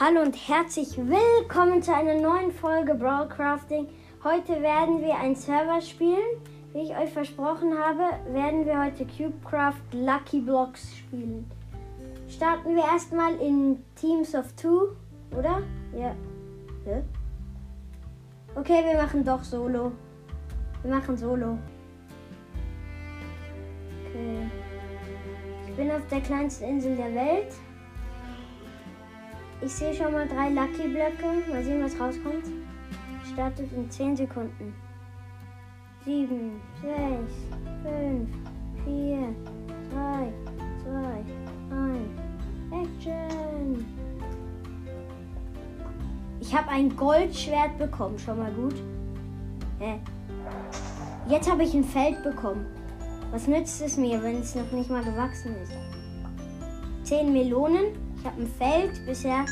Hallo 0.00 0.20
und 0.20 0.36
herzlich 0.46 0.96
willkommen 0.96 1.82
zu 1.82 1.92
einer 1.92 2.14
neuen 2.14 2.52
Folge 2.52 2.94
Brawl 2.94 3.28
Crafting. 3.28 3.88
Heute 4.22 4.62
werden 4.62 5.00
wir 5.00 5.16
einen 5.16 5.34
Server 5.34 5.80
spielen. 5.80 6.22
Wie 6.72 6.82
ich 6.82 6.96
euch 6.96 7.10
versprochen 7.10 7.76
habe, 7.76 8.04
werden 8.32 8.64
wir 8.64 8.80
heute 8.80 9.04
CubeCraft 9.04 9.82
Lucky 9.92 10.38
Blocks 10.38 10.96
spielen. 10.98 11.50
Starten 12.28 12.76
wir 12.76 12.84
erstmal 12.84 13.34
in 13.40 13.82
Teams 13.96 14.36
of 14.36 14.52
Two, 14.52 14.90
oder? 15.36 15.62
Ja. 15.92 16.14
Hä? 16.84 17.02
Okay, 18.54 18.84
wir 18.84 19.02
machen 19.02 19.24
doch 19.24 19.42
Solo. 19.42 19.90
Wir 20.84 20.94
machen 20.94 21.16
Solo. 21.16 21.58
Okay. 24.06 24.48
Ich 25.66 25.74
bin 25.74 25.90
auf 25.90 26.06
der 26.06 26.20
kleinsten 26.20 26.66
Insel 26.66 26.94
der 26.94 27.12
Welt. 27.16 27.52
Ich 29.60 29.74
sehe 29.74 29.92
schon 29.92 30.12
mal 30.12 30.26
drei 30.28 30.50
Lucky 30.50 30.88
Blöcke. 30.88 31.50
Mal 31.50 31.64
sehen, 31.64 31.82
was 31.82 31.98
rauskommt. 31.98 32.44
Startet 33.32 33.72
in 33.72 33.90
10 33.90 34.16
Sekunden. 34.16 34.72
7, 36.04 36.60
6, 36.80 36.92
5, 37.82 38.28
4, 38.84 39.34
3, 39.92 40.32
2, 40.84 41.24
1. 41.76 41.98
Action! 42.70 43.84
Ich 46.40 46.54
habe 46.54 46.68
ein 46.68 46.94
Goldschwert 46.96 47.76
bekommen. 47.78 48.18
Schon 48.18 48.38
mal 48.38 48.52
gut. 48.52 48.76
Hä? 49.80 49.98
Jetzt 51.28 51.50
habe 51.50 51.64
ich 51.64 51.74
ein 51.74 51.84
Feld 51.84 52.22
bekommen. 52.22 52.64
Was 53.32 53.48
nützt 53.48 53.82
es 53.82 53.96
mir, 53.96 54.22
wenn 54.22 54.40
es 54.40 54.54
noch 54.54 54.70
nicht 54.70 54.88
mal 54.88 55.02
gewachsen 55.02 55.54
ist? 55.62 55.72
10 57.02 57.32
Melonen. 57.32 58.07
Ich 58.18 58.26
habe 58.26 58.42
ein 58.42 58.48
Feld, 58.48 59.06
bisher 59.06 59.44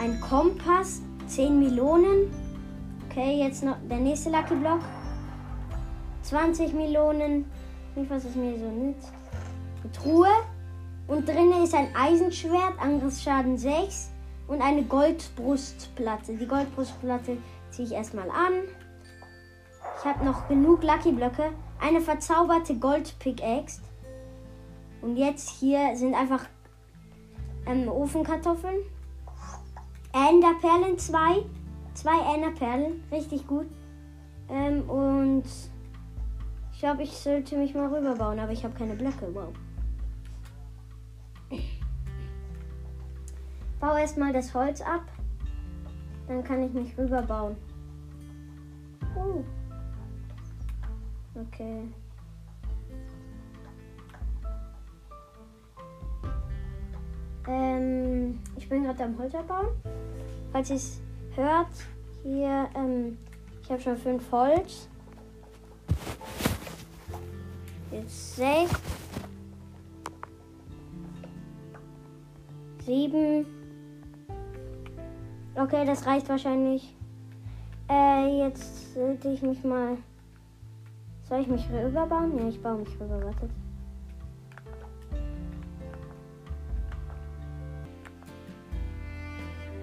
ein 0.00 0.20
Kompass, 0.20 1.00
10 1.26 1.58
Melonen. 1.58 2.30
Okay, 3.08 3.38
jetzt 3.42 3.62
noch 3.62 3.76
der 3.88 3.98
nächste 3.98 4.30
Lucky 4.30 4.54
Block. 4.54 4.80
20 6.22 6.74
Melonen. 6.74 7.46
Nicht, 7.94 8.10
was 8.10 8.24
es 8.24 8.34
mir 8.34 8.58
so 8.58 8.70
nützt. 8.70 9.12
Eine 9.82 9.92
Truhe. 9.92 10.28
Und 11.06 11.28
drinnen 11.28 11.62
ist 11.62 11.74
ein 11.74 11.94
Eisenschwert, 11.94 12.78
Angriffsschaden 12.80 13.56
6 13.58 14.10
und 14.48 14.60
eine 14.60 14.82
Goldbrustplatte. 14.82 16.34
Die 16.34 16.46
Goldbrustplatte 16.46 17.36
ziehe 17.70 17.88
ich 17.88 17.94
erstmal 17.94 18.28
an. 18.30 18.52
Ich 19.98 20.04
habe 20.04 20.24
noch 20.24 20.48
genug 20.48 20.82
Lucky 20.82 21.12
Blöcke. 21.12 21.52
Eine 21.80 22.00
verzauberte 22.00 22.74
Gold-Pickaxe. 22.74 23.82
Und 25.02 25.16
jetzt 25.16 25.50
hier 25.50 25.94
sind 25.96 26.14
einfach 26.14 26.46
ähm, 27.66 27.88
Ofenkartoffeln. 27.88 28.78
Enderperlen, 30.12 30.98
zwei. 30.98 31.44
Zwei 31.94 32.34
Enderperlen, 32.34 33.02
richtig 33.10 33.46
gut. 33.46 33.66
Ähm, 34.48 34.88
und 34.88 35.44
ich 36.72 36.78
glaube, 36.78 37.02
ich 37.02 37.12
sollte 37.12 37.56
mich 37.56 37.74
mal 37.74 37.86
rüberbauen, 37.86 38.38
aber 38.38 38.52
ich 38.52 38.64
habe 38.64 38.74
keine 38.74 38.94
Blöcke. 38.94 39.32
Wow. 39.32 39.52
Baue 43.80 44.00
erstmal 44.00 44.32
das 44.32 44.54
Holz 44.54 44.80
ab. 44.80 45.02
Dann 46.26 46.42
kann 46.42 46.62
ich 46.62 46.72
mich 46.72 46.96
rüberbauen. 46.96 47.56
Uh. 49.16 49.44
Okay. 51.38 51.88
Ähm, 57.46 58.40
ich 58.56 58.68
bin 58.68 58.84
gerade 58.84 59.04
am 59.04 59.18
Holz 59.18 59.34
abbauen. 59.34 59.68
Falls 60.52 60.70
ihr 60.70 60.76
es 60.76 61.00
hört, 61.34 61.68
hier, 62.22 62.68
ähm, 62.74 63.18
ich 63.62 63.70
habe 63.70 63.80
schon 63.80 63.96
fünf 63.96 64.30
Holz. 64.32 64.88
Jetzt 67.90 68.36
sechs. 68.36 68.80
Sieben. 72.84 73.46
Okay, 75.54 75.86
das 75.86 76.04
reicht 76.06 76.28
wahrscheinlich. 76.28 76.94
Äh, 77.88 78.38
jetzt 78.38 78.94
sollte 78.94 79.28
ich 79.28 79.42
mich 79.42 79.62
mal. 79.64 79.96
Soll 81.28 81.40
ich 81.40 81.48
mich 81.48 81.66
rüberbauen? 81.70 82.36
Ja, 82.36 82.48
ich 82.48 82.60
baue 82.60 82.78
mich 82.78 83.00
rüber, 83.00 83.22
wartet. 83.24 83.50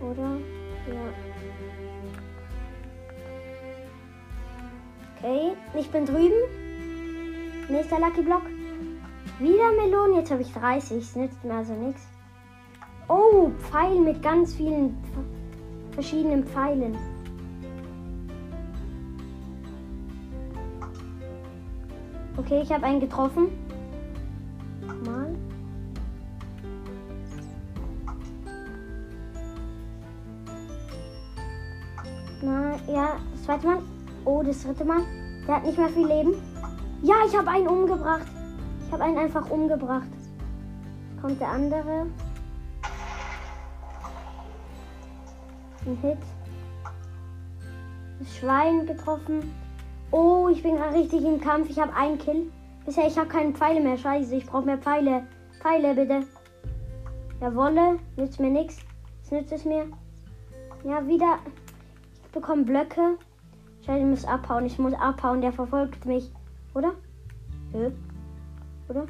Oder? 0.01 0.37
Ja. 0.87 1.13
Okay, 5.17 5.51
ich 5.77 5.89
bin 5.91 6.05
drüben. 6.05 6.33
Nächster 7.69 7.99
Lucky 7.99 8.21
Block. 8.21 8.41
Wieder 9.39 9.71
Melonen. 9.73 10.15
Jetzt 10.15 10.31
habe 10.31 10.41
ich 10.41 10.51
30. 10.53 10.97
Das 10.97 11.15
nützt 11.15 11.43
mir 11.43 11.53
also 11.53 11.73
nichts. 11.73 12.01
Oh, 13.07 13.51
Pfeil 13.59 13.99
mit 13.99 14.21
ganz 14.23 14.55
vielen 14.55 14.97
verschiedenen 15.91 16.45
Pfeilen. 16.45 16.97
Okay, 22.37 22.61
ich 22.63 22.71
habe 22.71 22.85
einen 22.85 22.99
getroffen. 22.99 23.49
Na, 32.41 32.75
ja, 32.87 33.17
das 33.31 33.43
zweite 33.43 33.67
Mal. 33.67 33.77
Oh, 34.25 34.41
das 34.41 34.63
dritte 34.63 34.83
Mal. 34.83 35.01
Der 35.47 35.55
hat 35.55 35.65
nicht 35.65 35.77
mehr 35.77 35.89
viel 35.89 36.07
Leben. 36.07 36.33
Ja, 37.03 37.15
ich 37.27 37.37
habe 37.37 37.49
einen 37.49 37.67
umgebracht. 37.67 38.25
Ich 38.85 38.91
habe 38.91 39.03
einen 39.03 39.17
einfach 39.17 39.49
umgebracht. 39.51 40.07
Kommt 41.21 41.39
der 41.39 41.49
andere. 41.49 42.07
Ein 45.85 45.97
Hit. 46.01 46.17
Das 48.19 48.37
Schwein 48.37 48.87
getroffen. 48.87 49.51
Oh, 50.11 50.49
ich 50.51 50.63
bin 50.63 50.77
gerade 50.77 50.95
richtig 50.95 51.23
im 51.23 51.39
Kampf. 51.39 51.69
Ich 51.69 51.79
habe 51.79 51.93
einen 51.95 52.17
Kill. 52.17 52.51
Bisher, 52.85 53.05
ich 53.05 53.17
habe 53.17 53.27
keine 53.27 53.53
Pfeile 53.53 53.81
mehr. 53.81 53.97
Scheiße, 53.97 54.35
ich 54.35 54.47
brauche 54.47 54.65
mehr 54.65 54.79
Pfeile. 54.79 55.27
Pfeile, 55.59 55.93
bitte. 55.93 56.25
Jawolle. 57.39 57.99
Nützt 58.15 58.39
mir 58.39 58.49
nichts. 58.49 58.79
Was 59.21 59.31
nützt 59.31 59.53
es 59.53 59.65
mir? 59.65 59.85
Ja, 60.83 61.07
wieder 61.07 61.37
bekomme 62.31 62.63
Blöcke. 62.63 63.17
Scheiße, 63.85 63.99
ich 63.99 64.05
muss 64.05 64.25
abhauen. 64.25 64.65
Ich 64.65 64.77
muss 64.79 64.93
abhauen. 64.93 65.41
Der 65.41 65.51
verfolgt 65.51 66.05
mich. 66.05 66.31
Oder? 66.73 66.93
Hä? 67.71 67.91
Oder? 68.87 69.07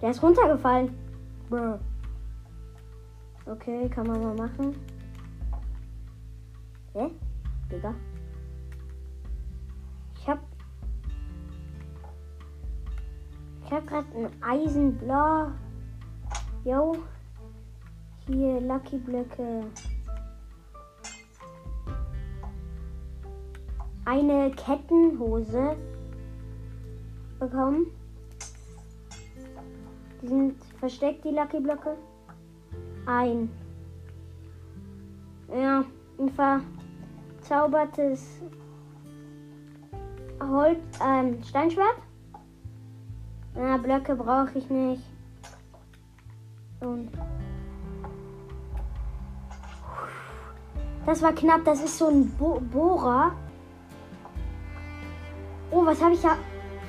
Der 0.00 0.10
ist 0.10 0.22
runtergefallen. 0.22 0.94
Bro. 1.48 1.78
Okay, 3.46 3.88
kann 3.88 4.06
man 4.06 4.20
mal 4.20 4.34
machen. 4.34 4.76
Hä? 6.94 7.10
Digga. 7.70 7.94
Ich 10.18 10.28
hab. 10.28 10.38
Ich 13.64 13.72
hab 13.72 13.86
grad 13.86 14.04
ein 14.14 14.30
Eisenblock. 14.42 15.52
Yo. 16.64 16.96
Hier, 18.26 18.60
Lucky 18.60 18.98
Blöcke. 18.98 19.66
Eine 24.06 24.50
Kettenhose 24.52 25.76
bekommen. 27.38 27.88
Die 30.22 30.28
sind 30.28 30.54
versteckt, 30.78 31.24
die 31.24 31.30
Lucky 31.30 31.60
Blöcke. 31.60 31.96
Ein. 33.04 33.50
Ja, 35.52 35.84
ein 36.18 36.30
verzaubertes 37.40 38.40
Holz, 40.40 40.80
ähm, 41.04 41.42
Steinschwert. 41.42 41.96
Na, 43.54 43.76
Blöcke 43.76 44.14
brauche 44.14 44.58
ich 44.58 44.70
nicht. 44.70 45.02
Und 46.80 47.10
das 51.04 51.22
war 51.22 51.32
knapp. 51.32 51.64
Das 51.64 51.82
ist 51.82 51.98
so 51.98 52.06
ein 52.08 52.30
Bo 52.36 52.60
Bohrer. 52.60 53.32
Oh, 55.76 55.84
was 55.84 56.02
habe 56.02 56.14
ich 56.14 56.22
ja? 56.22 56.38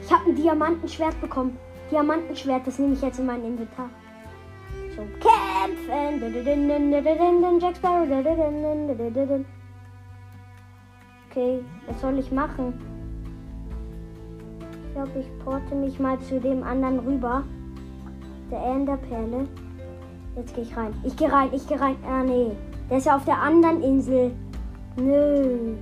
Ich 0.01 0.09
habe 0.13 0.29
ein 0.29 0.35
Diamantenschwert 0.35 1.19
bekommen. 1.19 1.57
Diamantenschwert, 1.91 2.65
das 2.65 2.79
nehme 2.79 2.93
ich 2.93 3.01
jetzt 3.01 3.19
in 3.19 3.25
mein 3.25 3.43
Inventar. 3.43 3.89
Zum 4.95 5.07
Kämpfen. 5.19 6.21
Jack 7.59 7.75
Sparrow. 7.75 8.07
Okay, 11.29 11.59
was 11.85 11.99
soll 11.99 12.17
ich 12.17 12.31
machen? 12.31 12.73
Ich 14.71 14.93
glaube, 14.93 15.19
ich 15.19 15.43
porte 15.43 15.75
mich 15.75 15.99
mal 15.99 16.17
zu 16.21 16.39
dem 16.39 16.63
anderen 16.63 16.99
rüber. 16.99 17.43
Der 18.49 18.63
Enderperle. 18.63 19.49
Jetzt 20.37 20.55
gehe 20.55 20.63
ich 20.63 20.77
rein. 20.77 20.93
Ich 21.03 21.17
gehe 21.17 21.29
rein, 21.29 21.49
ich 21.51 21.67
gehe 21.67 21.77
rein. 21.79 21.97
Ah, 22.07 22.23
nee. 22.23 22.51
Der 22.89 22.99
ist 22.99 23.05
ja 23.05 23.17
auf 23.17 23.25
der 23.25 23.41
anderen 23.41 23.83
Insel. 23.83 24.31
Nö. 24.95 25.75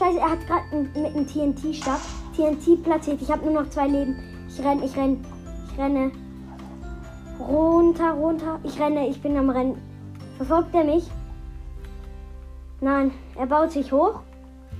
Scheiße, 0.00 0.18
er 0.18 0.30
hat 0.30 0.46
gerade 0.46 0.76
mit 0.98 1.14
einem 1.14 1.26
TNT-Stab 1.26 2.00
TNT 2.34 2.82
platziert. 2.82 3.20
Ich 3.20 3.30
habe 3.30 3.44
nur 3.44 3.62
noch 3.62 3.68
zwei 3.68 3.86
Leben. 3.86 4.16
Ich 4.48 4.58
renne, 4.64 4.82
ich 4.82 4.96
renne, 4.96 5.18
ich 5.70 5.78
renne. 5.78 6.10
Runter, 7.38 8.12
runter. 8.12 8.58
Ich 8.62 8.80
renne, 8.80 9.08
ich 9.08 9.20
bin 9.20 9.36
am 9.36 9.50
Rennen. 9.50 9.76
Verfolgt 10.38 10.74
er 10.74 10.84
mich? 10.84 11.10
Nein, 12.80 13.12
er 13.36 13.44
baut 13.44 13.72
sich 13.72 13.92
hoch. 13.92 14.20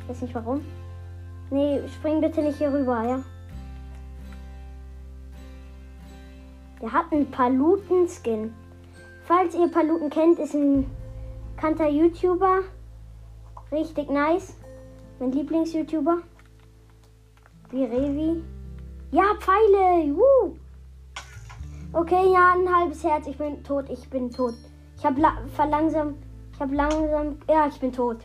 Ich 0.01 0.09
weiß 0.09 0.23
nicht 0.23 0.35
warum. 0.35 0.63
Nee, 1.51 1.83
spring 1.87 2.23
bitte 2.23 2.41
nicht 2.41 2.57
hier 2.57 2.73
rüber, 2.73 3.05
ja? 3.07 3.23
Der 6.81 6.95
hat 6.95 7.13
einen 7.13 7.31
Paluten-Skin. 7.31 8.55
Falls 9.25 9.55
ihr 9.55 9.69
Paluten 9.69 10.09
kennt, 10.09 10.39
ist 10.39 10.55
ein 10.55 10.91
bekannter 11.55 11.91
YouTuber. 11.91 12.61
Richtig 13.71 14.09
nice. 14.09 14.55
Mein 15.21 15.33
Lieblings-YouTuber. 15.33 16.23
Wie 17.71 17.85
Revi. 17.85 18.43
Ja, 19.11 19.35
Pfeile. 19.39 20.17
Woo. 20.17 20.57
Okay, 21.93 22.33
ja, 22.33 22.55
ein 22.55 22.75
halbes 22.75 23.05
Herz. 23.05 23.27
Ich 23.27 23.37
bin 23.37 23.63
tot. 23.63 23.91
Ich 23.91 24.09
bin 24.09 24.31
tot. 24.31 24.55
Ich 24.97 25.05
habe 25.05 25.21
verlangsamt. 25.55 26.17
Ich 26.55 26.61
habe 26.61 26.75
langsam. 26.75 27.37
Ja, 27.47 27.67
ich 27.69 27.79
bin 27.79 27.93
tot. 27.93 28.17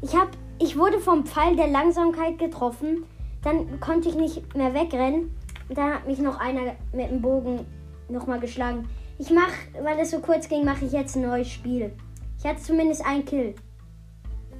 Ich 0.00 0.14
habe. 0.14 0.30
Ich 0.60 0.78
wurde 0.78 1.00
vom 1.00 1.26
Pfeil 1.26 1.56
der 1.56 1.66
Langsamkeit 1.66 2.38
getroffen. 2.38 3.04
Dann 3.42 3.80
konnte 3.80 4.08
ich 4.08 4.14
nicht 4.14 4.54
mehr 4.54 4.72
wegrennen. 4.74 5.36
Und 5.68 5.76
dann 5.76 5.92
hat 5.92 6.06
mich 6.06 6.20
noch 6.20 6.38
einer 6.38 6.76
mit 6.92 7.10
dem 7.10 7.20
Bogen 7.20 7.66
nochmal 8.08 8.38
geschlagen. 8.38 8.88
Ich 9.18 9.32
mache, 9.32 9.50
weil 9.82 9.98
es 9.98 10.12
so 10.12 10.20
kurz 10.20 10.48
ging, 10.48 10.64
mache 10.64 10.84
ich 10.84 10.92
jetzt 10.92 11.16
ein 11.16 11.22
neues 11.22 11.48
Spiel. 11.48 11.92
Ich 12.38 12.44
hatte 12.44 12.62
zumindest 12.62 13.04
ein 13.04 13.24
Kill. 13.24 13.56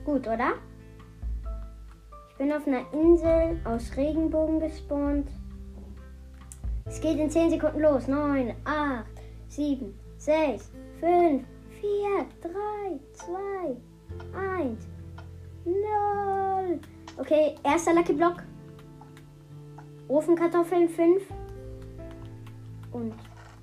Gut, 0.04 0.26
oder? 0.26 0.54
Bin 2.42 2.52
auf 2.52 2.66
einer 2.66 2.92
Insel 2.92 3.60
aus 3.62 3.96
Regenbogen 3.96 4.58
gespawnt. 4.58 5.28
Es 6.86 7.00
geht 7.00 7.20
in 7.20 7.30
10 7.30 7.50
Sekunden 7.50 7.78
los. 7.78 8.08
9, 8.08 8.52
8, 8.64 9.06
7, 9.46 9.94
6, 10.16 10.72
5, 10.98 11.44
4, 11.80 12.26
3, 12.40 12.98
2, 13.12 13.36
1, 14.60 14.88
0. 15.64 16.80
Okay, 17.16 17.54
erster 17.62 17.94
Lucky 17.94 18.12
Block. 18.12 18.42
Ofenkartoffeln 20.08 20.88
5. 20.88 21.22
Und 22.90 23.14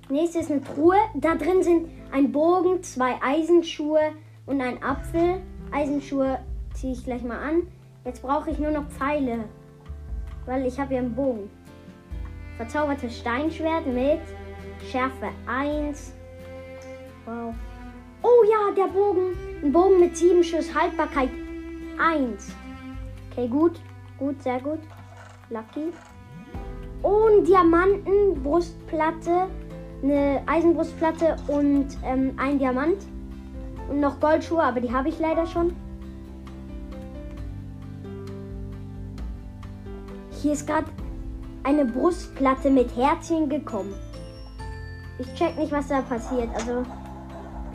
nächstes 0.08 0.50
eine 0.50 0.62
Truhe. 0.62 0.96
Da 1.16 1.34
drin 1.34 1.62
sind 1.62 1.90
ein 2.12 2.32
Bogen, 2.32 2.82
zwei 2.82 3.20
Eisenschuhe 3.20 4.14
und 4.46 4.62
ein 4.62 4.82
Apfel. 4.82 5.42
Eisenschuhe 5.70 6.38
ziehe 6.72 6.94
ich 6.94 7.04
gleich 7.04 7.22
mal 7.22 7.42
an. 7.42 7.66
Jetzt 8.04 8.22
brauche 8.22 8.50
ich 8.50 8.58
nur 8.58 8.70
noch 8.70 8.86
Pfeile. 8.88 9.44
Weil 10.46 10.66
ich 10.66 10.80
habe 10.80 10.94
ja 10.94 11.00
einen 11.00 11.14
Bogen. 11.14 11.50
Verzaubertes 12.56 13.18
Steinschwert 13.18 13.86
mit 13.86 14.20
Schärfe 14.90 15.28
1. 15.46 16.12
Wow. 17.26 17.54
Oh 18.22 18.44
ja, 18.50 18.74
der 18.74 18.90
Bogen. 18.90 19.36
Ein 19.62 19.72
Bogen 19.72 20.00
mit 20.00 20.16
7 20.16 20.42
Schuss 20.42 20.74
Haltbarkeit 20.74 21.28
1. 21.98 22.54
Okay, 23.30 23.48
gut. 23.48 23.80
Gut, 24.18 24.42
sehr 24.42 24.60
gut. 24.60 24.80
Lucky. 25.50 25.92
Und 27.02 27.46
Diamanten, 27.46 28.42
Brustplatte, 28.42 29.48
eine 30.02 30.42
Eisenbrustplatte 30.46 31.36
und 31.48 31.86
ähm, 32.04 32.32
ein 32.38 32.58
Diamant. 32.58 32.98
Und 33.88 34.00
noch 34.00 34.20
Goldschuhe, 34.20 34.62
aber 34.62 34.80
die 34.80 34.92
habe 34.92 35.08
ich 35.08 35.18
leider 35.18 35.46
schon. 35.46 35.74
Hier 40.42 40.54
ist 40.54 40.66
gerade 40.66 40.86
eine 41.64 41.84
Brustplatte 41.84 42.70
mit 42.70 42.96
Herzchen 42.96 43.50
gekommen. 43.50 43.94
Ich 45.18 45.34
check 45.34 45.58
nicht, 45.58 45.70
was 45.70 45.88
da 45.88 46.00
passiert. 46.00 46.48
Also 46.54 46.82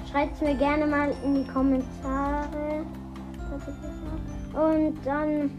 schreibt 0.10 0.36
es 0.36 0.42
mir 0.42 0.56
gerne 0.56 0.88
mal 0.88 1.14
in 1.24 1.36
die 1.36 1.48
Kommentare. 1.48 2.84
Und 4.54 4.98
dann. 5.06 5.52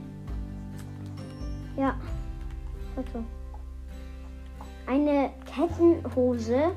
Ja. 1.77 1.95
Also. 2.97 3.25
Eine 4.89 5.31
Kettenhose. 5.45 6.73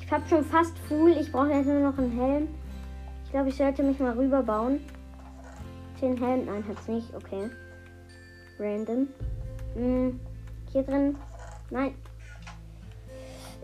Ich 0.00 0.12
habe 0.12 0.22
schon 0.28 0.44
fast 0.44 0.78
full. 0.86 1.16
Ich 1.18 1.32
brauche 1.32 1.50
jetzt 1.50 1.66
nur 1.66 1.80
noch 1.80 1.98
einen 1.98 2.12
Helm. 2.12 2.48
Ich 3.24 3.32
glaube, 3.32 3.48
ich 3.48 3.56
sollte 3.56 3.82
mich 3.82 3.98
mal 3.98 4.12
rüberbauen. 4.12 4.78
Den 6.00 6.16
Helm. 6.16 6.46
Nein, 6.46 6.64
hat's 6.68 6.86
nicht. 6.86 7.12
Okay. 7.12 7.50
Random. 8.60 9.08
Hm, 9.74 10.20
hier 10.72 10.82
drin. 10.82 11.16
Nein. 11.70 11.94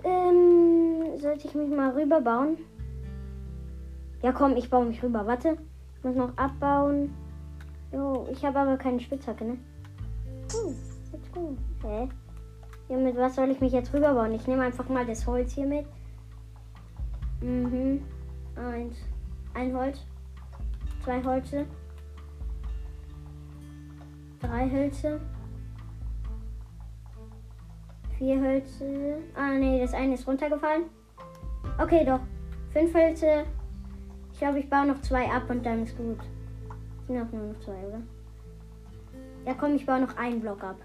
Ähm, 0.05 1.19
sollte 1.19 1.49
ich 1.49 1.55
mich 1.55 1.71
mal 1.71 1.91
rüberbauen? 1.91 2.59
Ja, 4.23 4.33
komm, 4.33 4.57
ich 4.57 4.69
baue 4.71 4.87
mich 4.87 5.03
rüber. 5.03 5.27
Warte. 5.27 5.57
Ich 5.97 6.05
muss 6.05 6.17
noch 6.17 6.37
abbauen. 6.37 7.15
Jo, 7.93 8.27
ich 8.31 8.45
habe 8.45 8.59
aber 8.61 8.77
keine 8.77 9.01
Spitzhacke, 9.01 9.45
ne? 9.45 9.59
Oh, 10.55 10.73
let's 11.13 11.33
go. 11.33 11.57
Hä? 11.83 12.09
Ja, 12.89 12.97
mit 12.97 13.17
was 13.17 13.37
soll 13.37 13.51
ich 13.51 13.61
mich 13.61 13.73
jetzt 13.73 13.93
rüberbauen? 13.93 14.33
Ich 14.33 14.47
nehme 14.47 14.63
einfach 14.63 14.89
mal 14.89 15.05
das 15.05 15.27
Holz 15.27 15.53
hier 15.53 15.67
mit. 15.67 15.87
Mhm. 17.41 18.03
Eins. 18.57 18.97
Ein 19.55 19.75
Holz. 19.77 19.99
Zwei 21.05 21.23
Holze. 21.23 21.67
Drei 24.41 24.71
Hölzer. 24.71 25.21
Vier 28.21 28.39
Hölzer. 28.39 29.17
Ah, 29.35 29.53
nee, 29.53 29.81
das 29.81 29.95
eine 29.95 30.13
ist 30.13 30.29
runtergefallen. 30.29 30.85
Okay, 31.83 32.05
doch. 32.05 32.21
Fünf 32.71 32.93
Hölzer. 32.93 33.45
Ich 34.31 34.39
glaube, 34.39 34.59
ich 34.59 34.69
baue 34.69 34.89
noch 34.89 35.01
zwei 35.01 35.25
ab 35.31 35.49
und 35.49 35.65
dann 35.65 35.85
ist 35.85 35.97
gut. 35.97 36.19
Sind 37.07 37.19
auch 37.19 37.33
nur 37.33 37.47
noch 37.47 37.61
zwei, 37.61 37.79
oder? 37.89 38.03
Ja, 39.47 39.55
komm, 39.55 39.75
ich 39.75 39.87
baue 39.87 40.03
noch 40.03 40.15
einen 40.19 40.39
Block 40.39 40.63
ab. 40.63 40.77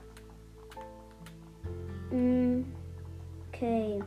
Mm, 2.10 2.62
okay. 3.50 4.02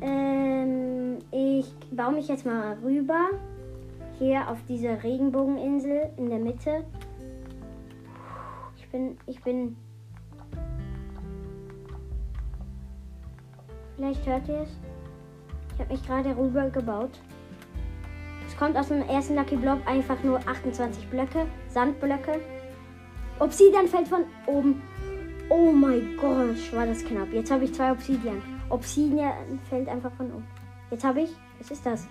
Ähm, 0.00 1.18
ich 1.32 1.74
baue 1.90 2.12
mich 2.12 2.28
jetzt 2.28 2.46
mal 2.46 2.78
rüber. 2.84 3.30
Hier 4.20 4.48
auf 4.48 4.58
dieser 4.68 5.02
Regenbogeninsel 5.02 6.10
in 6.16 6.30
der 6.30 6.38
Mitte. 6.38 6.84
Ich 8.76 8.88
bin, 8.88 9.18
ich 9.26 9.42
bin 9.42 9.76
Vielleicht 13.96 14.26
hört 14.26 14.48
ihr 14.48 14.62
es. 14.62 14.70
Ich 15.74 15.80
habe 15.80 15.92
mich 15.92 16.06
gerade 16.06 16.36
rüber 16.36 16.68
gebaut. 16.70 17.18
Es 18.46 18.56
kommt 18.56 18.76
aus 18.76 18.88
dem 18.88 19.02
ersten 19.08 19.36
Lucky 19.36 19.56
Block 19.56 19.78
einfach 19.86 20.22
nur 20.22 20.38
28 20.46 21.08
Blöcke, 21.08 21.46
Sandblöcke. 21.68 22.40
Obsidian 23.38 23.88
fällt 23.88 24.08
von 24.08 24.24
oben. 24.46 24.82
Oh 25.48 25.72
mein 25.72 26.16
Gott, 26.20 26.72
war 26.74 26.86
das 26.86 27.04
knapp. 27.04 27.32
Jetzt 27.32 27.50
habe 27.50 27.64
ich 27.64 27.74
zwei 27.74 27.92
Obsidian. 27.92 28.42
Obsidian 28.68 29.58
fällt 29.68 29.88
einfach 29.88 30.12
von 30.12 30.26
oben. 30.32 30.46
Jetzt 30.90 31.04
habe 31.04 31.22
ich. 31.22 31.30
Was 31.58 31.70
ist 31.70 31.84
das? 31.84 32.06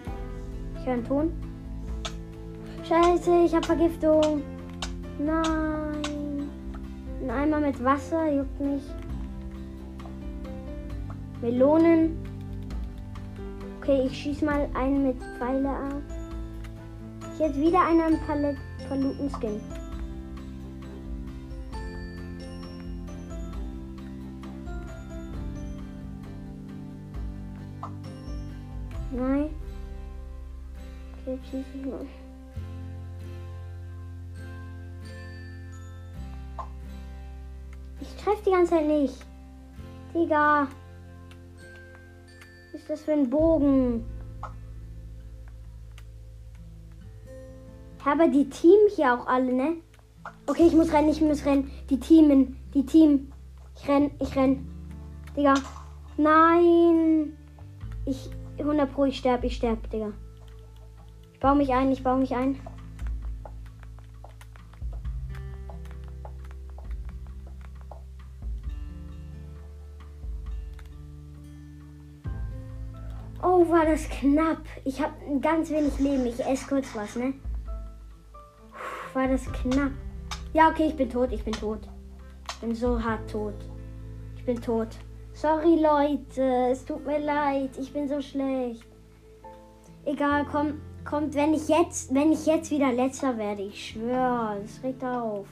Ich 0.79 0.85
höre 0.85 0.93
einen 0.93 1.05
Ton. 1.05 1.31
Scheiße, 2.88 3.43
ich 3.45 3.53
habe 3.53 3.65
Vergiftung. 3.65 4.41
Nein. 5.19 6.50
Ein 7.21 7.29
Eimer 7.29 7.59
mit 7.59 7.83
Wasser 7.83 8.31
juckt 8.31 8.59
mich. 8.59 8.83
Melonen. 11.41 12.17
Okay, 13.79 14.03
ich 14.05 14.15
schieße 14.15 14.45
mal 14.45 14.69
einen 14.75 15.07
mit 15.07 15.17
Pfeile 15.39 15.69
ab. 15.69 16.01
Jetzt 17.39 17.57
wieder 17.57 17.81
einer 17.83 18.10
im 18.10 18.19
Palet 18.19 18.57
Paluten-Skin. 18.88 19.60
Nein. 29.12 29.50
Okay, 31.21 31.31
jetzt 31.33 31.45
schieße 31.45 31.65
ich 31.74 31.86
mal. 31.86 32.05
Ich 38.00 38.15
treffe 38.24 38.43
die 38.45 38.51
ganze 38.51 38.75
Zeit 38.75 38.88
nicht. 38.88 39.25
Digga 40.13 40.67
das 42.91 43.03
für 43.03 43.13
ein 43.13 43.29
Bogen? 43.29 44.05
Aber 48.03 48.27
die 48.27 48.50
Team 48.50 48.79
hier 48.95 49.13
auch 49.13 49.27
alle, 49.27 49.53
ne? 49.53 49.77
Okay, 50.48 50.67
ich 50.67 50.74
muss 50.74 50.91
rennen, 50.91 51.10
ich 51.10 51.21
muss 51.21 51.45
rennen. 51.45 51.71
Die 51.89 52.00
Teamen, 52.00 52.57
die 52.74 52.86
Team. 52.86 53.31
Ich 53.77 53.88
renn, 53.88 54.12
ich 54.19 54.36
renn. 54.36 54.67
Digga, 55.38 55.53
Nein. 56.17 57.38
Ich 58.05 58.29
100 58.60 58.91
pro, 58.91 59.05
ich 59.05 59.17
sterbe, 59.17 59.48
ich 59.48 59.55
sterbe, 59.55 59.88
Digga. 59.88 60.12
Ich 61.33 61.39
baue 61.39 61.55
mich 61.55 61.74
ein, 61.74 61.91
ich 61.91 62.03
baue 62.03 62.17
mich 62.17 62.36
ein. 62.36 62.60
Oh, 73.62 73.70
war 73.70 73.86
das 73.86 74.10
knapp. 74.10 74.58
Ich 74.86 75.01
habe 75.01 75.13
ganz 75.39 75.70
wenig 75.70 76.00
Leben. 76.00 76.25
Ich 76.25 76.44
esse 76.44 76.68
kurz 76.68 76.96
was, 76.96 77.15
ne? 77.15 77.34
Puh, 78.72 79.20
war 79.20 79.27
das 79.27 79.46
knapp. 79.51 79.91
Ja, 80.53 80.70
okay, 80.70 80.88
ich 80.88 80.96
bin 80.96 81.10
tot. 81.10 81.32
Ich 81.32 81.44
bin 81.44 81.53
tot. 81.53 81.82
Ich 82.50 82.58
bin 82.60 82.74
so 82.74 83.01
hart 83.01 83.30
tot. 83.30 83.53
Ich 84.38 84.46
bin 84.46 84.60
tot. 84.60 84.88
Sorry, 85.34 85.75
Leute. 85.75 86.70
Es 86.72 86.86
tut 86.86 87.06
mir 87.06 87.20
leid. 87.20 87.77
Ich 87.77 87.94
bin 87.94 88.08
so 88.08 88.22
schlecht. 88.22 88.86
Egal, 90.06 90.46
komm, 90.51 90.82
kommt, 91.06 91.36
wenn 91.36 91.53
ich 91.53 91.68
jetzt, 91.68 92.13
wenn 92.13 92.32
ich 92.32 92.46
jetzt 92.48 92.72
wieder 92.72 92.91
letzter 92.91 93.38
werde. 93.38 93.62
Ich 93.62 93.91
schwöre, 93.91 94.62
es 94.65 94.82
regt 94.82 95.03
auf. 95.03 95.46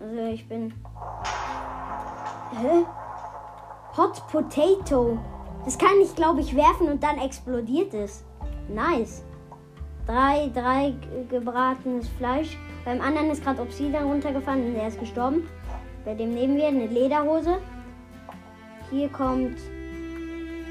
Also 0.00 0.24
ich 0.32 0.48
bin. 0.48 0.72
Hä? 2.52 2.86
Hot 3.98 4.24
Potato. 4.28 5.18
Das 5.64 5.76
kann 5.76 6.00
ich, 6.00 6.14
glaube 6.14 6.40
ich, 6.40 6.54
werfen 6.54 6.88
und 6.88 7.02
dann 7.02 7.18
explodiert 7.18 7.92
es. 7.94 8.22
Nice. 8.72 9.24
Drei, 10.06 10.48
drei 10.54 10.94
gebratenes 11.28 12.08
Fleisch. 12.10 12.56
Beim 12.84 13.00
anderen 13.00 13.28
ist 13.30 13.42
gerade 13.42 13.60
Obsidian 13.60 14.04
runtergefallen 14.04 14.68
und 14.68 14.76
er 14.76 14.86
ist 14.86 15.00
gestorben. 15.00 15.48
Bei 16.04 16.14
dem 16.14 16.32
nehmen 16.32 16.56
wir 16.56 16.68
eine 16.68 16.86
Lederhose. 16.86 17.58
Hier 18.88 19.08
kommt 19.08 19.58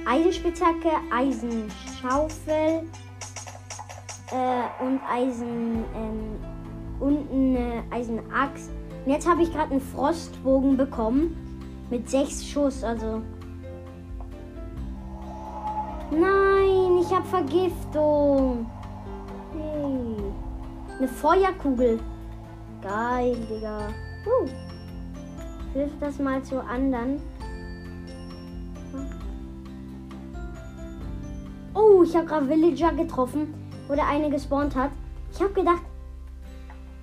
Eisenspitzhacke, 0.06 0.90
Eisenschaufel 1.14 2.88
äh, 4.32 4.84
und 4.86 5.02
Eisen 5.06 5.84
ähm, 5.94 7.02
und 7.02 7.30
eine 7.30 7.84
Eisenaxt. 7.92 8.72
Und 9.06 9.12
jetzt 9.12 9.30
habe 9.30 9.44
ich 9.44 9.52
gerade 9.52 9.72
einen 9.72 9.82
Frostbogen 9.82 10.78
bekommen. 10.78 11.47
Mit 11.90 12.10
sechs 12.10 12.46
Schuss, 12.46 12.84
also. 12.84 13.22
Nein, 16.12 16.98
ich 17.02 17.14
habe 17.14 17.26
Vergiftung. 17.26 18.70
Hey. 19.54 20.98
Eine 20.98 21.08
Feuerkugel. 21.08 22.00
Geil, 22.82 23.36
Digga. 23.50 23.90
Uh. 24.26 24.48
Wirf 25.74 25.92
das 26.00 26.20
mal 26.20 26.42
zu 26.44 26.62
anderen. 26.64 27.22
Oh, 31.74 32.04
ich 32.04 32.16
habe 32.16 32.26
gerade 32.26 32.48
Villager 32.48 32.92
getroffen, 32.94 33.54
wo 33.88 33.94
der 33.94 34.08
eine 34.08 34.30
gespawnt 34.30 34.76
hat. 34.76 34.92
Ich 35.32 35.40
habe 35.40 35.54
gedacht, 35.54 35.84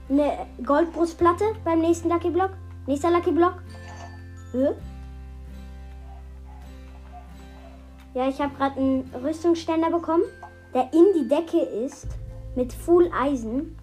eine 0.08 0.32
Goldbrustplatte 0.64 1.44
beim 1.64 1.80
nächsten 1.80 2.08
Lucky 2.08 2.30
Block. 2.30 2.50
Nächster 2.86 3.10
Lucky 3.10 3.30
Block. 3.30 3.62
Hä? 4.54 4.72
Ja, 8.14 8.28
ich 8.28 8.40
habe 8.40 8.54
gerade 8.54 8.78
einen 8.78 9.10
Rüstungsständer 9.12 9.90
bekommen, 9.90 10.22
der 10.72 10.92
in 10.92 11.06
die 11.16 11.28
Decke 11.28 11.58
ist 11.58 12.06
mit 12.54 12.72
Full 12.72 13.10
Eisen. 13.12 13.76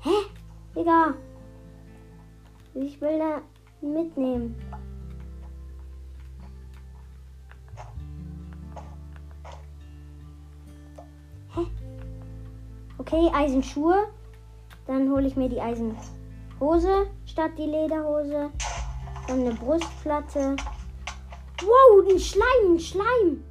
Hä? 0.00 0.10
Digga. 0.74 1.14
Ich 2.74 3.00
will 3.00 3.18
da 3.18 3.42
mitnehmen. 3.80 4.56
Hä? 11.54 11.66
Okay, 12.98 13.30
Eisenschuhe. 13.32 14.08
Dann 14.88 15.08
hole 15.12 15.28
ich 15.28 15.36
mir 15.36 15.48
die 15.48 15.60
Eisenhose 15.60 17.06
statt 17.24 17.52
die 17.56 17.66
Lederhose. 17.66 18.50
Dann 19.32 19.46
eine 19.46 19.54
Brustplatte. 19.54 20.56
Wow, 21.62 22.06
ein 22.06 22.18
Schleim, 22.18 22.74
ein 22.74 22.78
Schleim. 22.78 23.42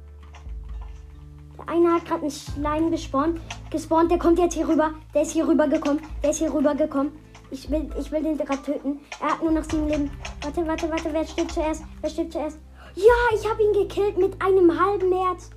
Der 1.58 1.68
eine 1.68 1.94
hat 1.94 2.04
gerade 2.04 2.20
einen 2.20 2.30
Schleim 2.30 2.90
gespawnt. 2.92 3.40
Gespawnt, 3.68 4.08
der 4.08 4.18
kommt 4.20 4.38
jetzt 4.38 4.54
hier 4.54 4.68
rüber. 4.68 4.92
Der 5.12 5.22
ist 5.22 5.32
hier 5.32 5.48
rüber 5.48 5.66
gekommen. 5.66 5.98
Der 6.22 6.30
ist 6.30 6.38
hier 6.38 6.54
rüber 6.54 6.76
gekommen. 6.76 7.10
Ich 7.50 7.68
will, 7.68 7.90
ich 7.98 8.12
will 8.12 8.22
den 8.22 8.38
gerade 8.38 8.62
töten. 8.62 9.00
Er 9.20 9.32
hat 9.32 9.42
nur 9.42 9.50
noch 9.50 9.64
sieben 9.64 9.88
Leben. 9.88 10.10
Warte, 10.42 10.64
warte, 10.68 10.88
warte. 10.88 11.12
Wer 11.12 11.26
stirbt 11.26 11.50
zuerst? 11.50 11.82
Wer 12.00 12.10
stirbt 12.10 12.32
zuerst? 12.32 12.60
Ja, 12.94 13.36
ich 13.36 13.50
habe 13.50 13.64
ihn 13.64 13.72
gekillt 13.72 14.18
mit 14.18 14.40
einem 14.40 14.80
halben 14.80 15.12
Herz. 15.12 15.50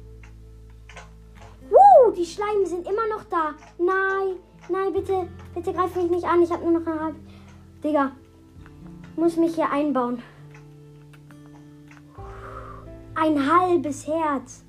Woo, 1.70 2.12
die 2.14 2.26
Schleime 2.26 2.66
sind 2.66 2.88
immer 2.88 3.08
noch 3.16 3.26
da. 3.30 3.54
Nein, 3.78 4.38
nein, 4.70 4.92
bitte, 4.92 5.28
bitte 5.54 5.72
greif 5.72 5.96
mich 5.96 6.10
nicht 6.10 6.26
an. 6.26 6.42
Ich 6.42 6.50
habe 6.50 6.64
nur 6.64 6.80
noch 6.80 6.92
ein 6.92 7.00
halb. 7.00 7.16
Digga, 7.84 8.12
muss 9.18 9.38
mich 9.38 9.56
hier 9.56 9.72
einbauen. 9.72 10.22
Ein 13.16 13.52
halbes 13.52 14.08
Herz. 14.08 14.64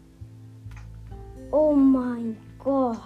Oh 1.50 1.74
mein 1.74 2.36
Gott. 2.58 2.96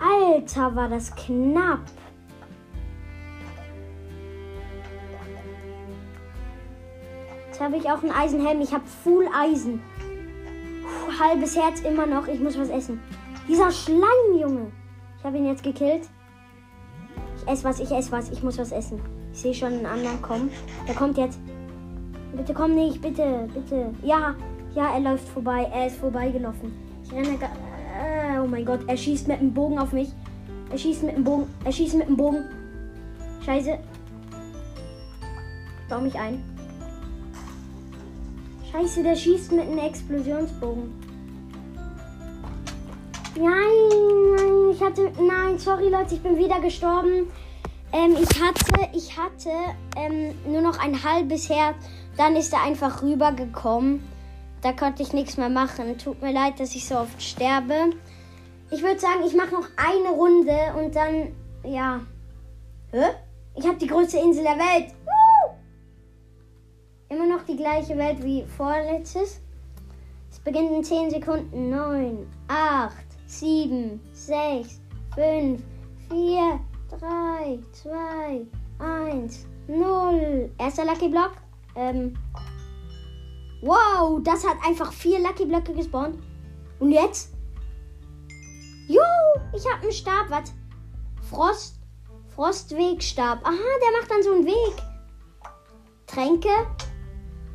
Alter, 0.00 0.76
war 0.76 0.88
das 0.88 1.14
knapp. 1.14 1.80
Jetzt 7.46 7.60
habe 7.60 7.76
ich 7.76 7.90
auch 7.90 8.02
einen 8.02 8.12
Eisenhelm. 8.12 8.60
Ich 8.60 8.72
habe 8.72 8.86
Full 9.02 9.28
Eisen. 9.34 9.82
Puh, 10.82 11.20
halbes 11.20 11.56
Herz 11.56 11.80
immer 11.80 12.06
noch. 12.06 12.28
Ich 12.28 12.38
muss 12.38 12.56
was 12.56 12.68
essen. 12.68 13.00
Dieser 13.48 13.72
Schleim, 13.72 14.38
Junge. 14.38 14.70
Ich 15.18 15.24
habe 15.24 15.36
ihn 15.36 15.46
jetzt 15.46 15.62
gekillt. 15.62 16.08
Ich 17.36 17.48
esse 17.48 17.64
was, 17.64 17.80
ich 17.80 17.90
esse 17.90 18.12
was. 18.12 18.30
Ich 18.30 18.42
muss 18.42 18.58
was 18.58 18.72
essen. 18.72 19.00
Ich 19.32 19.40
sehe 19.40 19.54
schon 19.54 19.72
einen 19.72 19.86
anderen 19.86 20.22
kommen. 20.22 20.50
Der 20.86 20.94
kommt 20.94 21.18
jetzt. 21.18 21.38
Bitte 22.36 22.54
komm 22.54 22.74
nicht, 22.74 23.00
bitte, 23.00 23.48
bitte. 23.52 23.90
Ja, 24.02 24.34
ja, 24.74 24.94
er 24.94 25.00
läuft 25.00 25.28
vorbei. 25.28 25.68
Er 25.72 25.88
ist 25.88 25.96
vorbeigelaufen. 25.96 26.72
Ich 27.04 27.12
renne. 27.12 27.38
Äh, 27.38 28.38
oh 28.38 28.46
mein 28.46 28.64
Gott, 28.64 28.80
er 28.86 28.96
schießt 28.96 29.26
mit 29.26 29.40
dem 29.40 29.52
Bogen 29.52 29.78
auf 29.78 29.92
mich. 29.92 30.10
Er 30.70 30.78
schießt 30.78 31.02
mit 31.02 31.16
dem 31.16 31.24
Bogen. 31.24 31.46
Er 31.64 31.72
schießt 31.72 31.96
mit 31.96 32.08
dem 32.08 32.16
Bogen. 32.16 32.44
Scheiße. 33.44 33.78
Baue 35.88 36.02
mich 36.02 36.14
ein. 36.18 36.42
Scheiße, 38.70 39.02
der 39.02 39.16
schießt 39.16 39.52
mit 39.52 39.62
einem 39.62 39.78
Explosionsbogen. 39.78 41.07
Nein, 43.40 44.34
nein, 44.34 44.70
ich 44.72 44.80
hatte. 44.80 45.12
Nein, 45.22 45.58
sorry 45.58 45.88
Leute, 45.88 46.16
ich 46.16 46.22
bin 46.22 46.36
wieder 46.36 46.60
gestorben. 46.60 47.30
Ähm, 47.92 48.16
ich 48.20 48.42
hatte, 48.42 48.88
ich 48.92 49.16
hatte 49.16 49.50
ähm, 49.96 50.34
nur 50.50 50.60
noch 50.60 50.78
ein 50.80 51.00
halbes 51.04 51.48
Herz. 51.48 51.76
Dann 52.16 52.34
ist 52.34 52.52
er 52.52 52.64
einfach 52.64 53.00
rübergekommen. 53.00 54.02
Da 54.60 54.72
konnte 54.72 55.04
ich 55.04 55.12
nichts 55.12 55.36
mehr 55.36 55.48
machen. 55.48 55.96
Tut 55.98 56.20
mir 56.20 56.32
leid, 56.32 56.58
dass 56.58 56.74
ich 56.74 56.86
so 56.86 56.96
oft 56.96 57.22
sterbe. 57.22 57.90
Ich 58.72 58.82
würde 58.82 58.98
sagen, 58.98 59.22
ich 59.24 59.34
mache 59.34 59.54
noch 59.54 59.68
eine 59.76 60.10
Runde 60.10 60.58
und 60.76 60.96
dann, 60.96 61.32
ja. 61.62 62.00
Hä? 62.90 63.04
Ich 63.54 63.66
habe 63.66 63.78
die 63.78 63.86
größte 63.86 64.18
Insel 64.18 64.42
der 64.42 64.58
Welt. 64.58 64.94
Woo! 65.04 65.54
Immer 67.08 67.26
noch 67.26 67.44
die 67.44 67.56
gleiche 67.56 67.96
Welt 67.96 68.22
wie 68.24 68.44
vorletztes. 68.56 69.40
Es 70.30 70.38
beginnt 70.40 70.72
in 70.72 70.82
10 70.82 71.10
Sekunden. 71.10 71.70
9, 71.70 72.26
8, 72.48 72.92
7, 73.28 74.00
6, 74.12 74.80
5, 75.14 75.62
4, 76.08 76.60
3, 76.98 77.58
2, 77.72 78.46
1, 78.78 79.46
0. 79.68 80.50
Erster 80.58 80.86
Lucky 80.86 81.08
Block. 81.08 81.32
Ähm. 81.76 82.14
Wow, 83.60 84.22
das 84.22 84.46
hat 84.46 84.56
einfach 84.66 84.92
vier 84.92 85.18
Lucky 85.20 85.44
Blöcke 85.44 85.74
gespawnt. 85.74 86.18
Und 86.80 86.90
jetzt? 86.90 87.34
Jo, 88.88 89.02
ich 89.54 89.64
habe 89.70 89.82
einen 89.82 89.92
Stab. 89.92 90.30
Was? 90.30 90.54
Frost. 91.28 91.78
Frostwegstab. 92.34 93.44
Aha, 93.44 93.52
der 93.52 94.00
macht 94.00 94.10
dann 94.10 94.22
so 94.22 94.32
einen 94.32 94.46
Weg. 94.46 94.82
Tränke. 96.06 96.48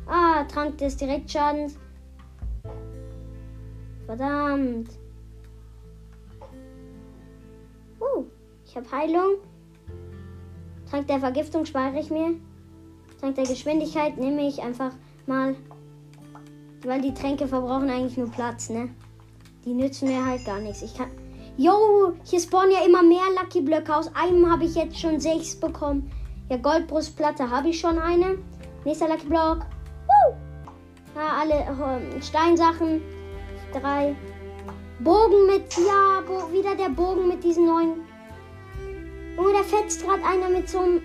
Ah, 0.06 0.44
Trank 0.44 0.78
des 0.78 0.96
Direktschadens. 0.96 1.78
Verdammt. 4.06 4.90
Uh, 8.04 8.24
ich 8.66 8.76
habe 8.76 8.90
Heilung. 8.90 9.36
Trank 10.90 11.06
der 11.06 11.20
Vergiftung 11.20 11.64
spare 11.64 11.98
ich 11.98 12.10
mir. 12.10 12.34
Trank 13.20 13.36
der 13.36 13.46
Geschwindigkeit 13.46 14.18
nehme 14.18 14.46
ich 14.46 14.62
einfach 14.62 14.92
mal. 15.26 15.56
Weil 16.84 17.00
die 17.00 17.14
Tränke 17.14 17.48
verbrauchen 17.48 17.88
eigentlich 17.88 18.18
nur 18.18 18.30
Platz, 18.30 18.68
ne? 18.68 18.90
Die 19.64 19.72
nützen 19.72 20.08
mir 20.08 20.24
halt 20.24 20.44
gar 20.44 20.60
nichts. 20.60 20.82
Ich 20.82 20.94
kann, 20.94 21.08
Yo, 21.56 22.12
hier 22.24 22.40
spawnen 22.40 22.72
ja 22.72 22.84
immer 22.84 23.02
mehr 23.02 23.22
Lucky 23.40 23.60
Blöcke. 23.60 23.94
Aus 23.94 24.10
einem 24.14 24.50
habe 24.50 24.64
ich 24.64 24.74
jetzt 24.74 24.98
schon 24.98 25.20
sechs 25.20 25.54
bekommen. 25.54 26.10
Ja, 26.50 26.56
Goldbrustplatte 26.56 27.48
habe 27.48 27.68
ich 27.68 27.80
schon 27.80 27.98
eine. 27.98 28.38
Nächster 28.84 29.08
Lucky 29.08 29.26
Block. 29.26 29.60
Woo! 30.06 30.34
Ja, 31.14 31.40
alle 31.40 31.54
äh, 31.54 32.20
Steinsachen. 32.20 33.00
Drei. 33.72 34.14
Bogen 35.00 35.46
mit, 35.46 35.76
ja, 35.76 36.22
bo 36.26 36.52
wieder 36.52 36.76
der 36.76 36.88
Bogen 36.88 37.28
mit 37.28 37.42
diesen 37.42 37.66
neuen. 37.66 37.94
Oh, 39.36 39.48
da 39.52 39.62
fetzt 39.64 40.04
gerade 40.04 40.22
einer 40.24 40.48
mit 40.48 40.68
so 40.68 40.78
einem 40.78 41.00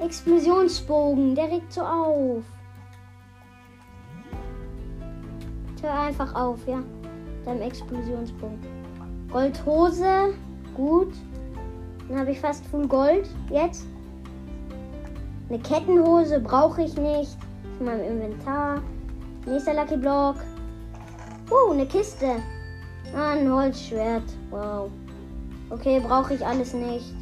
Explosionsbogen. 0.00 1.34
Der 1.34 1.50
regt 1.50 1.72
so 1.72 1.80
auf. 1.80 2.44
Hör 5.80 6.00
einfach 6.00 6.34
auf, 6.34 6.58
ja. 6.66 6.82
Deinem 7.44 7.62
Explosionsbogen. 7.62 8.58
Goldhose. 9.32 10.34
Gut. 10.74 11.12
Dann 12.08 12.20
habe 12.20 12.32
ich 12.32 12.40
fast 12.40 12.64
Full 12.66 12.86
Gold. 12.86 13.28
Jetzt. 13.50 13.86
Eine 15.48 15.58
Kettenhose 15.58 16.38
brauche 16.38 16.82
ich 16.82 16.96
nicht. 16.96 17.36
In 17.80 17.86
meinem 17.86 18.04
Inventar. 18.04 18.82
Nächster 19.46 19.74
Lucky 19.74 19.96
Block. 19.96 20.36
Uh, 21.50 21.72
eine 21.72 21.86
Kiste. 21.86 22.36
Ah, 23.14 23.32
ein 23.32 23.52
Holzschwert. 23.52 24.24
Wow. 24.50 24.90
Okay, 25.70 26.00
brauche 26.00 26.34
ich 26.34 26.46
alles 26.46 26.72
nicht. 26.72 27.14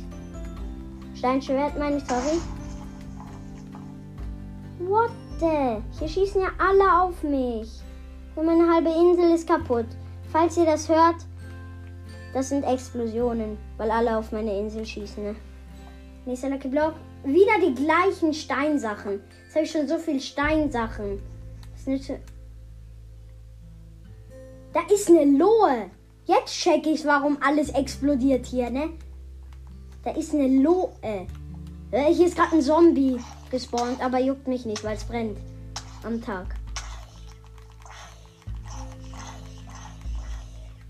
Steinschwert 1.14 1.78
meine 1.78 1.97
ich, 1.97 2.04
sorry. 2.04 2.40
What 4.78 5.11
the? 5.40 5.82
Hier 5.99 6.09
schießen 6.09 6.40
ja 6.40 6.49
alle 6.59 7.02
auf 7.02 7.23
mich. 7.23 7.80
Und 8.37 8.47
meine 8.47 8.73
halbe 8.73 8.90
Insel 8.90 9.35
ist 9.35 9.49
kaputt. 9.49 9.87
Falls 10.30 10.56
ihr 10.56 10.64
das 10.64 10.88
hört, 10.88 11.16
das 12.32 12.49
sind 12.49 12.62
Explosionen, 12.64 13.59
weil 13.76 13.90
alle 13.90 14.16
auf 14.16 14.30
meine 14.30 14.56
Insel 14.56 14.87
schießen. 14.87 15.23
Ne? 15.23 15.37
Nächster 16.25 16.50
Lucky 16.50 16.68
Block. 16.68 16.94
Wieder 17.25 17.59
die 17.61 17.75
gleichen 17.75 18.32
Steinsachen. 18.32 19.20
Jetzt 19.44 19.54
habe 19.54 19.64
ich 19.64 19.70
schon 19.70 19.88
so 19.88 19.99
viel 19.99 20.20
Steinsachen. 20.20 21.20
Das 21.73 21.87
ist 21.87 22.12
da 24.73 24.81
ist 24.93 25.09
eine 25.09 25.25
Lohe. 25.37 25.91
Jetzt 26.27 26.55
check 26.55 26.87
ich, 26.87 27.05
warum 27.05 27.39
alles 27.41 27.71
explodiert 27.71 28.47
hier, 28.47 28.71
ne? 28.71 28.91
Da 30.05 30.12
ist 30.12 30.33
eine 30.35 30.49
Lohe. 30.62 30.91
Äh, 31.03 31.27
hier 32.12 32.27
ist 32.27 32.37
gerade 32.37 32.57
ein 32.57 32.62
Zombie 32.62 33.19
gespawnt, 33.50 34.00
aber 34.03 34.19
juckt 34.21 34.47
mich 34.47 34.65
nicht, 34.65 34.85
weil 34.85 34.97
es 34.97 35.05
brennt. 35.05 35.39
Am 36.05 36.23
Tag. 36.23 36.55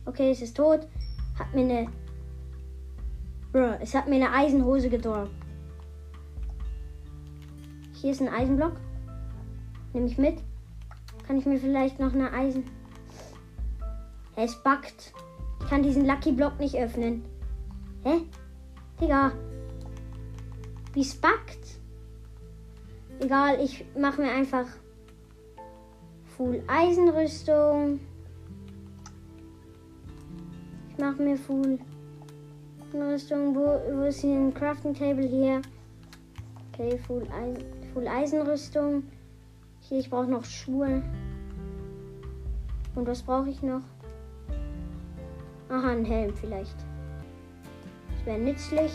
Okay, 0.04 0.30
es 0.30 0.42
ist 0.42 0.56
tot. 0.56 0.86
Hat 1.38 1.54
mir 1.54 1.62
eine. 1.62 1.88
Bro, 3.52 3.76
es 3.80 3.94
hat 3.94 4.08
mir 4.08 4.16
eine 4.16 4.32
Eisenhose 4.32 4.88
gedroppt. 4.90 5.30
Hier 7.94 8.12
ist 8.12 8.20
ein 8.20 8.28
Eisenblock. 8.28 8.74
Nehme 9.92 10.06
ich 10.06 10.18
mit. 10.18 10.38
Kann 11.26 11.38
ich 11.38 11.46
mir 11.46 11.58
vielleicht 11.58 11.98
noch 11.98 12.12
eine 12.12 12.32
Eisen. 12.32 12.64
Es 14.42 14.56
backt. 14.56 15.12
Ich 15.60 15.68
kann 15.68 15.82
diesen 15.82 16.06
Lucky 16.06 16.32
Block 16.32 16.58
nicht 16.58 16.74
öffnen. 16.74 17.22
Hä? 18.04 18.22
Digga. 18.98 19.32
Wie 20.94 21.02
es 21.02 21.14
backt? 21.14 21.78
Egal, 23.20 23.60
ich 23.62 23.84
mache 23.98 24.22
mir 24.22 24.30
einfach 24.30 24.64
Full 26.36 26.62
Eisenrüstung. 26.66 28.00
Ich 30.88 30.96
mache 30.98 31.22
mir 31.22 31.36
Full 31.36 31.78
Rüstung. 32.94 33.54
Wo, 33.54 33.78
wo 33.92 34.04
ist 34.04 34.22
hier 34.22 34.36
ein 34.36 34.54
Crafting 34.54 34.94
Table 34.94 35.26
hier? 35.26 35.60
Okay, 36.72 36.96
Full, 37.06 37.26
Eisen, 37.30 37.64
Full 37.92 38.08
Eisenrüstung. 38.08 39.02
Hier, 39.80 39.98
ich 39.98 40.08
brauche 40.08 40.30
noch 40.30 40.46
Schuhe. 40.46 41.02
Und 42.94 43.06
was 43.06 43.22
brauche 43.22 43.50
ich 43.50 43.62
noch? 43.62 43.82
Aha, 45.70 45.90
ein 45.90 46.04
Helm 46.04 46.34
vielleicht. 46.34 46.74
Das 48.10 48.26
wäre 48.26 48.38
nützlich. 48.38 48.92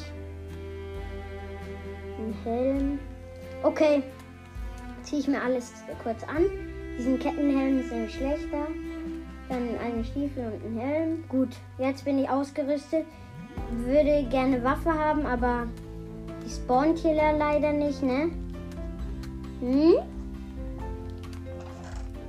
Ein 2.20 2.34
Helm. 2.44 3.00
Okay. 3.64 4.04
Ziehe 5.04 5.22
ich 5.22 5.28
mir 5.28 5.42
alles 5.42 5.72
kurz 6.04 6.24
an. 6.24 6.44
Diesen 6.98 7.18
Kettenhelm 7.20 7.80
ist 7.80 7.92
nämlich 7.92 8.14
schlechter. 8.14 8.68
Dann 9.48 9.78
eine 9.84 10.04
Stiefel 10.04 10.46
und 10.46 10.66
ein 10.66 10.80
Helm. 10.80 11.24
Gut, 11.30 11.50
jetzt 11.78 12.04
bin 12.04 12.20
ich 12.20 12.30
ausgerüstet. 12.30 13.06
Würde 13.86 14.28
gerne 14.30 14.64
Waffe 14.64 14.92
haben, 14.92 15.26
aber 15.26 15.68
die 16.44 16.50
spawnt 16.50 17.00
hier 17.00 17.14
leider 17.14 17.72
nicht, 17.72 18.04
ne? 18.04 18.32
Hm? 19.62 19.94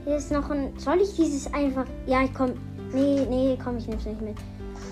Hier 0.04 0.16
ist 0.16 0.30
noch 0.30 0.48
ein. 0.50 0.72
Soll 0.78 1.00
ich 1.00 1.16
dieses 1.16 1.52
einfach. 1.52 1.86
Ja, 2.06 2.22
ich 2.22 2.32
komme. 2.32 2.54
Nee, 2.92 3.26
nee, 3.28 3.58
komm, 3.62 3.78
ich 3.78 3.86
nehm's 3.86 4.06
nicht 4.06 4.20
mit. 4.20 4.36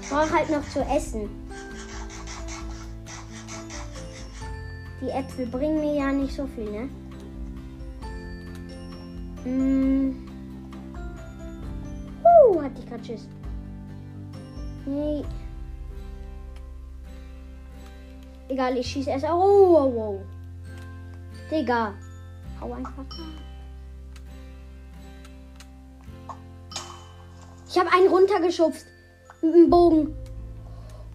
Ich 0.03 0.09
brauche 0.09 0.31
halt 0.31 0.51
noch 0.51 0.69
zu 0.69 0.81
essen. 0.83 1.29
Die 5.01 5.11
Äpfel 5.11 5.47
bringen 5.47 5.81
mir 5.81 5.95
ja 5.95 6.13
nicht 6.13 6.35
so 6.35 6.47
viel, 6.47 6.71
ne? 6.71 6.89
Hm. 9.45 10.27
Uh, 12.25 12.63
hatte 12.63 12.81
ich 12.81 12.87
gerade 12.87 13.03
Tschüss. 13.03 13.29
Nee. 14.87 15.25
Egal, 18.49 18.77
ich 18.77 18.87
schieße 18.87 19.11
erst. 19.11 19.25
Oh, 19.25 19.29
oh, 19.31 19.93
oh. 19.97 20.21
Digga. 21.51 21.95
Hau 22.61 22.73
einfach 22.73 22.93
Ich 27.75 27.81
habe 27.81 27.93
einen 27.93 28.07
runtergeschubst 28.07 28.87
mit 29.43 29.53
dem 29.53 29.69
Bogen. 29.69 30.15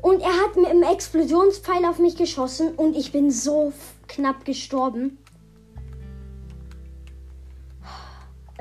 Und 0.02 0.20
er 0.20 0.44
hat 0.44 0.58
mit 0.58 0.66
einem 0.66 0.84
Explosionspfeil 0.84 1.86
auf 1.86 2.00
mich 2.00 2.18
geschossen 2.18 2.76
und 2.76 2.98
ich 2.98 3.14
bin 3.14 3.32
so 3.32 3.72
knapp 4.10 4.44
gestorben. 4.44 5.20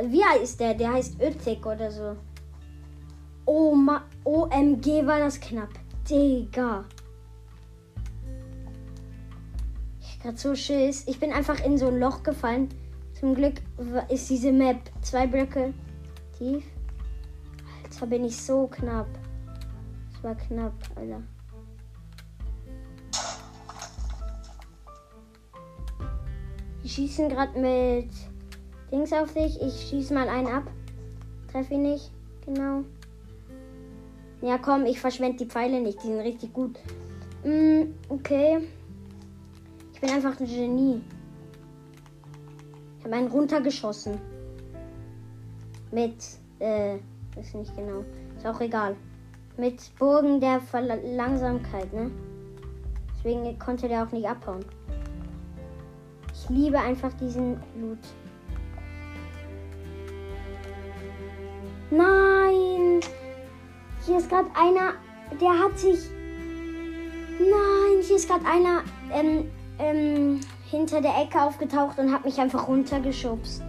Wie 0.01 0.25
heißt 0.25 0.61
der? 0.61 0.75
Der 0.75 0.93
heißt 0.93 1.21
Ötik 1.21 1.67
oder 1.67 1.91
so. 1.91 2.17
Oh, 3.47 3.75
ma 3.75 4.05
OMG 4.23 5.05
war 5.05 5.19
das 5.19 5.41
knapp. 5.41 5.71
Digga. 6.09 6.85
Ich 10.01 10.21
gerade 10.21 10.37
so 10.37 10.55
Schiss. 10.55 11.03
Ich 11.09 11.19
bin 11.19 11.33
einfach 11.33 11.65
in 11.65 11.77
so 11.77 11.89
ein 11.89 11.99
Loch 11.99 12.23
gefallen. 12.23 12.69
Zum 13.19 13.35
Glück 13.35 13.55
ist 14.09 14.31
diese 14.31 14.53
Map 14.53 14.79
zwei 15.03 15.27
Blöcke 15.27 15.75
tief. 16.39 16.63
Alter, 17.99 18.11
bin 18.11 18.25
ich 18.27 18.37
so 18.37 18.69
knapp. 18.69 19.09
Das 20.13 20.23
war 20.23 20.35
knapp, 20.37 20.73
Alter. 20.95 21.21
Die 26.85 26.89
schießen 26.89 27.29
gerade 27.29 27.59
mit 27.59 28.11
Dings 28.93 29.13
auf 29.13 29.35
dich. 29.35 29.61
Ich 29.61 29.89
schieße 29.89 30.15
mal 30.15 30.29
einen 30.29 30.47
ab. 30.47 30.71
Treffe 31.51 31.75
ihn 31.75 31.83
nicht. 31.83 32.13
Genau. 32.47 32.85
Ja, 34.43 34.59
komm, 34.59 34.87
ich 34.87 35.01
verschwende 35.01 35.39
die 35.39 35.47
Pfeile 35.47 35.81
nicht. 35.81 36.01
Die 36.01 36.07
sind 36.07 36.21
richtig 36.21 36.53
gut. 36.53 36.79
Mm, 37.43 37.95
okay. 38.09 38.59
Ich 39.93 40.01
bin 40.01 40.11
einfach 40.11 40.39
ein 40.39 40.47
Genie. 40.47 41.01
Ich 42.99 43.05
habe 43.05 43.17
einen 43.17 43.29
runtergeschossen. 43.29 44.21
Mit, 45.91 46.15
äh, 46.61 46.99
ist 47.38 47.55
nicht 47.55 47.74
genau. 47.77 48.05
Ist 48.37 48.46
auch 48.46 48.61
egal. 48.61 48.96
Mit 49.57 49.81
Burgen 49.98 50.40
der 50.40 50.61
Verlangsamkeit, 50.61 51.92
ne? 51.92 52.11
Deswegen 53.16 53.59
konnte 53.59 53.88
der 53.88 54.05
auch 54.05 54.12
nicht 54.12 54.29
abhauen. 54.29 54.64
Ich 56.33 56.48
liebe 56.48 56.79
einfach 56.79 57.12
diesen 57.14 57.55
Loot. 57.81 57.98
Nein! 61.90 63.01
Hier 64.07 64.18
ist 64.18 64.29
gerade 64.29 64.48
einer, 64.55 64.94
der 65.40 65.59
hat 65.59 65.79
sich. 65.79 65.98
Nein, 67.40 68.03
hier 68.03 68.16
ist 68.16 68.29
gerade 68.29 68.44
einer 68.46 68.83
ähm, 69.12 69.51
ähm, 69.79 70.40
hinter 70.70 71.01
der 71.01 71.16
Ecke 71.20 71.40
aufgetaucht 71.40 71.98
und 71.98 72.12
hat 72.12 72.24
mich 72.24 72.38
einfach 72.38 72.68
runtergeschubst. 72.68 73.62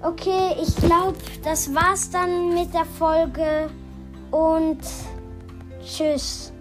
Okay, 0.00 0.54
ich 0.62 0.76
glaube, 0.76 1.16
das 1.42 1.74
war's 1.74 2.08
dann 2.10 2.54
mit 2.54 2.72
der 2.72 2.84
Folge 2.84 3.68
und 4.30 4.78
tschüss. 5.84 6.52